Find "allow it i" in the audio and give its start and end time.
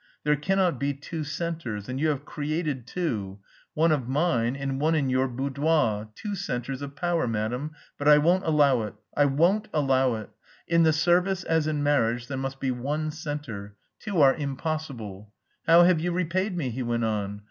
8.43-9.25